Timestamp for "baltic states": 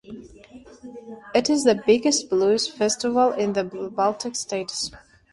3.63-4.89